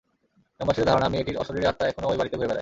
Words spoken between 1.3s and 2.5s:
অশরীরী আত্মা এখনো ঐ বাড়িতে ঘুরে